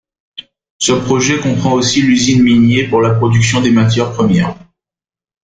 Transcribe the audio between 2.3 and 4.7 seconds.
minier pour la production des matières premières.